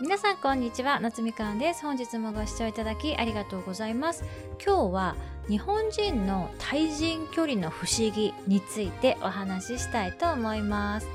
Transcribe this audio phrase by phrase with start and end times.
[0.00, 1.82] 皆さんこんにちは夏みかんです。
[1.82, 4.24] 本日もご視聴いただきありがとうございます。
[4.64, 5.14] 今日は
[5.46, 11.08] 日本人の対人距離の不思議についてお話ししたいと思います。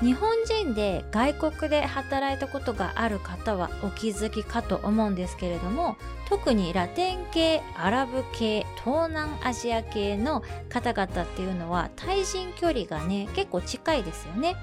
[0.00, 5.96] 日本人で外国で働いたことがある方はお気づきかと思うんですけれども
[6.28, 14.56] 特にラテン系アラブ系東南アジア系の方々っていうのは対人距離がね結構近いですよね。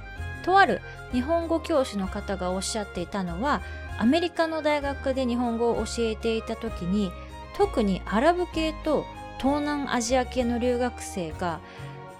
[0.43, 3.61] とある日本語教師の方がおっしゃっていたのは
[3.99, 7.11] アメリカの大学で日本語を教えていた時に
[7.55, 9.05] 特にアラブ系と
[9.37, 11.59] 東南アジア系の留学生が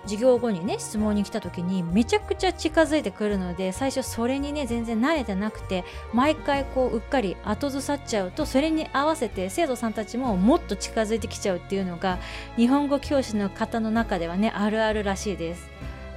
[0.03, 5.83] 授業後にね質問に来た時にめちゃくちゃ近づいてくるので最初それにね全然慣れてなくて
[6.13, 12.19] 毎回こううっかり後ずさっちゃうとそれに合わせて生徒さんたちももっと近づいてきちゃうっていうのが
[12.55, 15.69] 日本語教師の方の中ではねあるあるらしいです。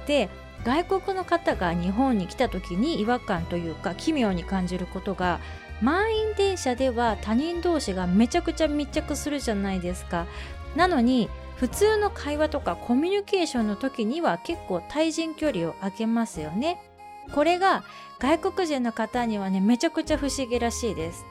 [0.07, 0.29] で
[0.63, 5.39] 外国の方が日本に来た時に違和感というか奇妙に感じることが
[5.81, 10.25] 満員電車では他人同士がめちゃくちゃ密着するじゃないですか。
[10.75, 16.81] なのに普通の会話とかコミュニケーションの時には結構対人距離を空けますよね。
[17.33, 17.83] これが
[18.19, 21.25] 外国人の方にはねめちゃくちゃ不思議らしいです。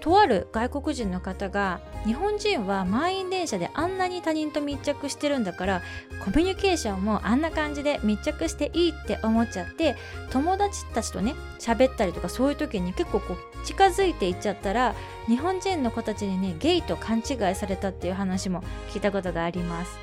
[0.00, 5.82] とある外国人の方が日本人は満員電車であんなに他人と密着してるんだから
[6.24, 9.96] コミュニケーションもあんな感じで密着していいって思っちゃって
[10.30, 14.94] 友達たちとね喋ったりとかそういう時に結構こう近づいていっちゃったら
[15.26, 19.98] 日本人の子たちにねゲイと勘違いされたっていう話も聞いたことがあります。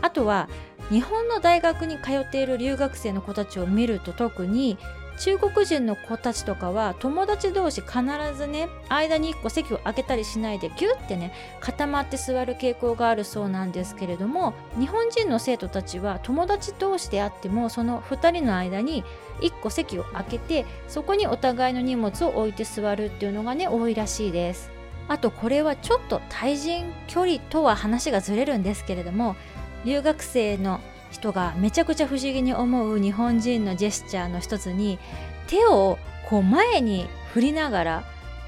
[0.00, 0.48] あとは
[0.90, 4.78] 日本の大学に通っている留学生の子たちを見ると特に
[5.18, 8.00] 中国人の子たちとかは友達同士必
[8.36, 19.04] ずね間に1個席を空けたりしないでギュッてね固まって座る傾向があるそうなんですけれども日本人の生徒たちは友達同士であってもその2人の間に
[19.40, 24.70] 1個席を空けてそこにお互いの荷物を置いて座るっていうのがね多いらしいです。
[25.08, 29.36] あとこれはちょっと対人距離とは話がずれるんですけれども
[29.84, 30.80] 留学生の
[31.10, 34.98] 人がめちゃくちゃ不思議に思う日本人のジェスチャーの一つに
[35.46, 35.98] 手を
[36.28, 38.04] こう前に振りながら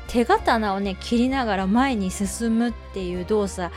[0.08, 3.72] 手刀をね切りながら前に進むっていう動作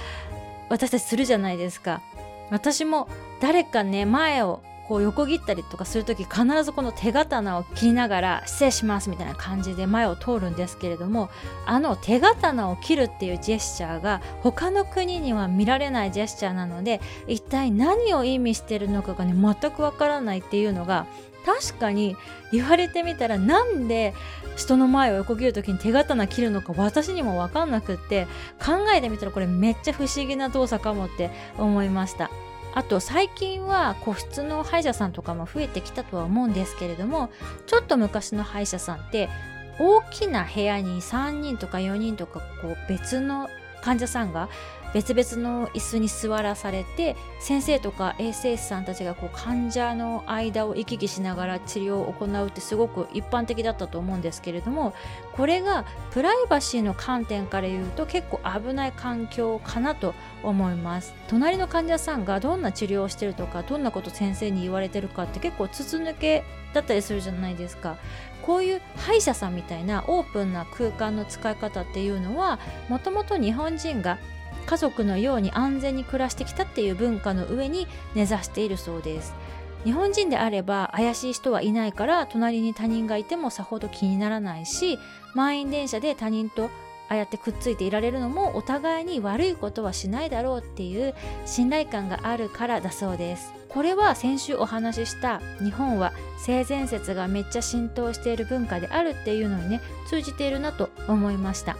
[0.69, 2.01] 私たちするじゃないですか。
[2.49, 3.07] 私も
[3.41, 4.61] 誰かね前を
[4.93, 11.31] こう横切ったりとかする時必ずこの手刀を切りながら失礼しますみたいな感じで前を通るんですけれども
[11.65, 21.07] あの手刀を切るっていうジェスチャーが他の国には見られないジェスチャーなので一体何を意味してるのかがね全くわからないっていうのが
[21.43, 22.15] 確かに
[22.51, 24.13] 言われてみたらなんで
[24.57, 28.27] 人の前を横切る時に手刀切るのか私にも分かんなくって
[28.63, 32.29] 考えてみたらこれめっちゃ不思議な動作かもって思いました。
[32.75, 37.29] あと最近は個室の歯医者さんとかも増えてきたとは思うんですけれども
[37.67, 39.29] ちょっと昔の歯医者さんって
[39.79, 43.49] 大きな部屋に3人とか4人とかこう別の
[43.81, 44.49] 患者さんが
[44.93, 54.93] 別々の椅子に座らされて先生とか衛生士さんたちがこう患者の間を行き来しながら治療を行うってすごく一般的だったと思うんですけれども
[55.33, 61.13] これがプライバシーの観点から言うと結構危ない環境かなと思います。
[61.27, 66.43] 隣の患者さんがどんな治療をしてるとかどんなこと先生に言われてるかって結構筒抜け
[66.73, 67.97] だったりするじゃないですか。
[68.43, 74.17] こういう歯医者さんみたいなオープンな空間の使い方っていうのはもともと日本人が
[74.63, 79.33] 家族のように安全に暮らしてきたっていう文化の上に根ざしているそうです。
[79.83, 84.97] 日本人であれば怪しい人はいないから隣に他人がいてもさほど気にならないし
[85.33, 86.69] 満員電車で他人と
[87.09, 91.13] ああやってくっついていられるのもお互いに悪いことはしないだろうっていう
[91.45, 93.53] 信頼感があるからだそうです。
[93.67, 101.75] これは先週お話しした日本は性善説がめっちゃ浸透している文化であるっていうのにね通じているなと思いました。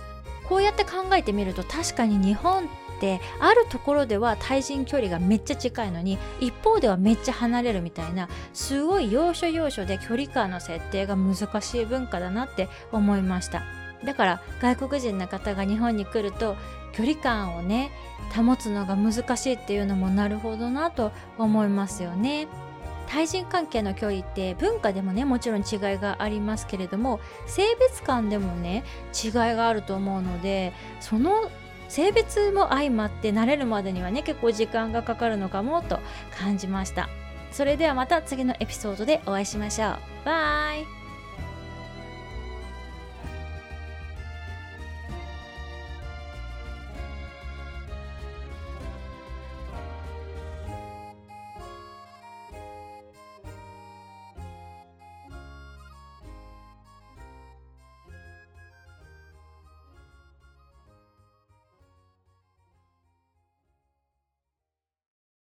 [0.47, 2.67] こうやって考えてみると確かに日本っ
[2.99, 13.63] てあるところでは対人距離がめっちゃ近いのに一方ではめっちゃ離れるみたいなすごい要所要所で距離感の設定が難しい文化だなって思いました
[14.05, 16.55] だから外国人の方が日本に来ると
[16.93, 17.91] 距離感をね
[18.35, 22.47] 保つのが難しいっていうのもなるほどなと思いますよね。
[23.13, 28.83] 対人関係の距離って文化でもねもちろん違いがありますけれども性別間でもね
[29.23, 31.51] 違いがあると思うのでその
[31.89, 35.99] 性別も相まって慣れるまでにはね結構時間がかかるのかもと
[36.35, 37.07] 感じました。
[37.51, 39.97] それではまた次のエピソードでお会いしましょう。
[40.25, 41.02] バイ。